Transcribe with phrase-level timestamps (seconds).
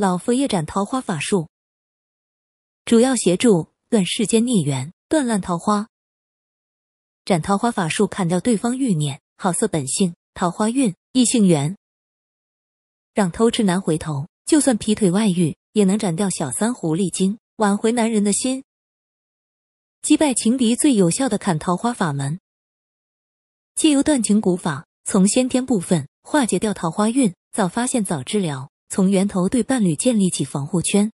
[0.00, 1.48] 老佛爷斩桃花法术，
[2.84, 5.88] 主要协助断世间孽缘，断烂桃花。
[7.24, 11.76] 斩桃花法术砍掉对方欲念、好色本性、桃花运、异性缘，
[13.12, 14.28] 让偷吃男回头。
[14.46, 18.62] 就算劈腿外遇，也能斩掉小三狐狸精，挽回男人的心。
[20.02, 22.38] 击败情敌最有效的砍桃花法门，
[23.74, 31.12] 借由断情古法，从先天部分化解掉桃花运，早发现早治疗，从源头对伴侣建立起防护圈。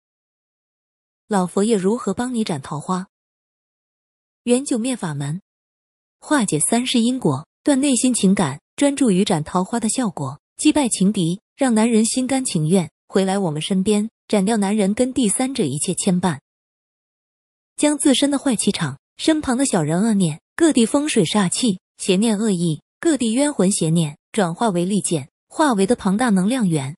[1.27, 3.07] 老佛爷如何帮你斩桃花？
[4.43, 5.41] 元九灭法门。
[6.19, 16.39] 化解三世因果，断内心情感，专注于斩桃花的效果，击败情敌，让男人心甘情愿回来我们身边，斩掉男人跟第三者一切牵绊，
[17.75, 26.97] 将自身的坏气场、身旁的小人恶念、各地风水煞气、邪念恶意、各地冤魂邪念转化为利剑，化为的庞大能量源，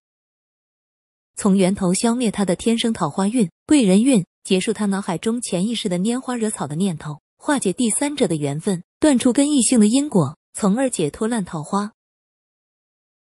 [1.36, 8.84] 从源头消灭他的天生桃花运、贵人运，结束他脑海中潜意识的拈花惹草的念头，化解第三者的缘分。
[9.00, 11.94] 断除跟异性的因果，从而解脱烂桃花。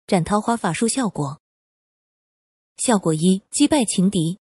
[0.07, 1.39] 斩桃花法术效果：
[2.79, 4.39] 效果一，击败情敌。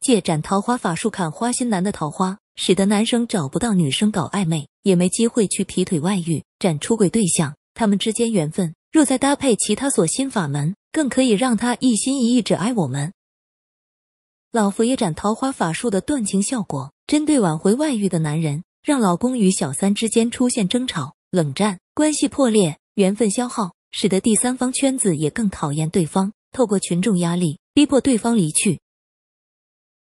[0.00, 7.56] 借斩桃花法术砍花心男的桃花，使得男生找不到女生搞暧昧，也没机会去劈腿外遇、斩出轨对象。
[7.72, 13.12] 他们之间缘分，若再搭配其他锁心法门，更可以让他一心一意只爱我们。
[14.52, 18.62] 老佛爷斩桃花法术的断情效果，针对挽回外遇的男人。
[18.82, 28.80] 让老公与小三之间出现争吵、冷战，关系破裂，缘分消耗，使得第三方圈子也更讨厌对方，透过群众压力逼迫对方离去。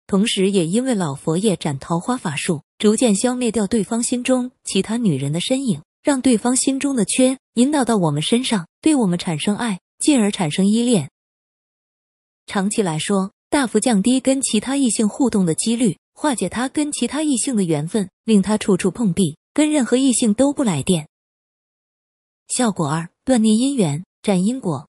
[0.07, 11.09] 同时，也因为老佛爷斩桃花法术，逐渐消灭掉对方心中其他女人的身影，让对方心中的缺引导到我们身上，对我们产生爱，进而产生依恋。
[12.45, 15.97] 长期来说，大幅降低跟其他异性互动的几率。
[16.13, 21.07] 化解他跟其他异性的缘分，令他处处碰壁，跟任何异性都不来电。
[22.47, 24.87] 效果二：断孽姻缘，斩因果。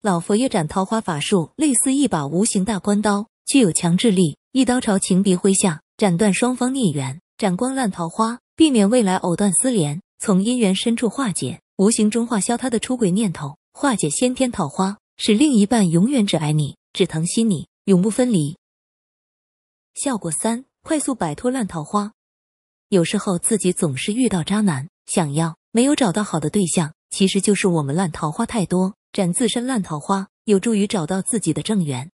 [0.00, 10.00] 老佛爷斩桃花法术类似一把无形大关刀，具有强制力，一刀朝情敌挥下，斩断双方孽缘，斩光烂桃花，避免未来藕断丝连。
[10.18, 18.56] 从姻缘深处化解，无形中化消他的出轨念头，化解先天桃花，使另一半永远只爱你，只疼惜你，永不分离。
[19.92, 22.14] 效果三：快速摆脱烂桃花。
[22.88, 28.94] 有时候自己总是遇到渣男，想要没有找到好的对象，其实就是我们烂桃花太多。
[29.12, 32.10] 斩自身烂桃花，有助于找到自己的正缘。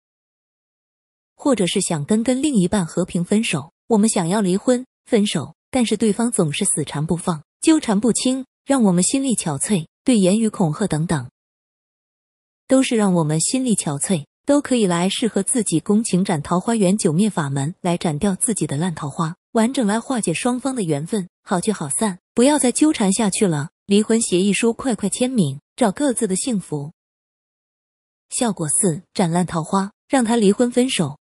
[1.33, 9.87] 或者是想跟跟另一半和平分手，我们想要离婚分手，但是对方总是死缠不放，纠缠不清，让我们心力憔悴。
[10.03, 11.31] 对言语恐吓等等，
[12.67, 14.25] 都是让我们心力憔悴。
[14.45, 23.69] 都可以来适合自己宫情斩桃花源九灭法门来斩掉自己的烂桃花，完整来化解双方的缘分，好聚好散，不要再纠缠下去了。
[23.85, 26.91] 离婚协议书快快签名，找各自的幸福。
[28.29, 31.19] 效果四：斩烂桃花，让他离婚分手。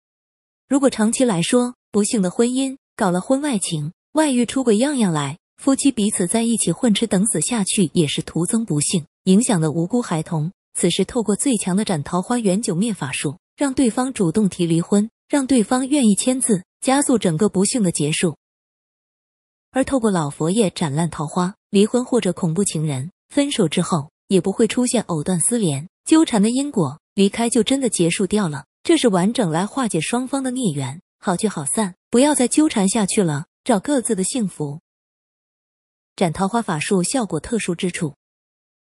[0.68, 10.52] 如果长期来说，不幸的婚姻搞了婚外情、外遇、出轨，样样来，夫妻彼此在一起混吃等死下去，也是徒增不幸，影响了无辜孩童。
[10.76, 18.36] 此时，透过最强的斩桃花缘九灭法术，让对方主动提离婚，让对方愿意签字，加速整个不幸的结束。
[19.72, 28.66] 而透过老佛爷斩烂桃花，离婚或者恐怖情人分手之后，也不会出现藕断丝连、纠缠的因果，离开就真的结束掉了。
[28.84, 34.82] 这是完整来化解双方的孽缘，好聚好散，不要再纠缠下去了，找各自的幸福。
[36.18, 38.14] 斩桃花法术效果特殊之处。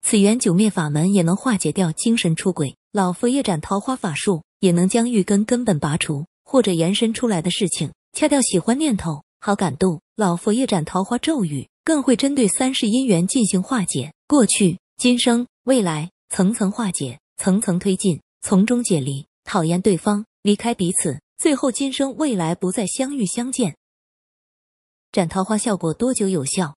[0.06, 10.02] 此缘九灭法门也能化解掉精神出轨，老佛爷斩桃花法术也能将欲根根本拔除，或者延伸出来的事情掐掉喜欢念头、好感度。
[10.16, 23.78] 老佛爷斩桃花咒语更会针对三世姻缘进行化解，过去、今生、未来层层化解，层层推进，从中解离，讨厌对方，离开彼此，最后今生未来不再相遇相见。
[25.14, 26.76] 斩桃花效果多久有效？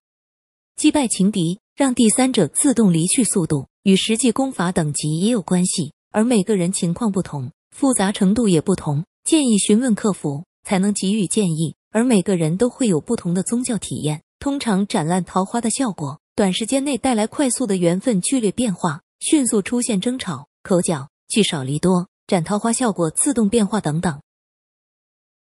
[0.77, 1.59] 击败情敌。
[1.77, 11.77] 让第三者自动离去，速度与实际功法等级也有关系，而每个人情况不同，复杂程度也不同，建议询问客服才能给予建议。
[11.91, 24.23] 而每个人都会有不同的宗教体验，通常斩烂桃花的效果，短时间内带来快速的缘分剧烈变化，迅速出现争吵、口角、聚少离多，斩桃花效果自动变化等等。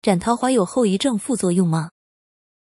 [0.01, 1.91] 斩桃花有后遗症副作用吗？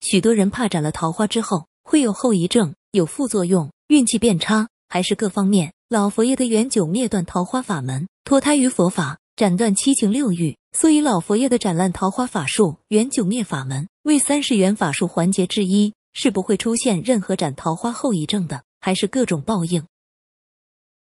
[0.02, 2.74] 许多人怕斩了桃花之后会有后遗症。
[2.94, 5.74] 有副作用，运气变差，还是各方面？
[5.90, 10.60] 老佛爷的元九灭断桃花法门，脱胎于佛法，斩断七情六欲。
[10.74, 19.88] 所以老佛爷的斩烂桃花法术，元九灭法门为三十元法术环节之一，是不会出现任何斩桃花后遗症的，还是各种报应。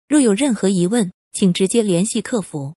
[0.08, 2.74] 若有任何疑问，请直接联系客服。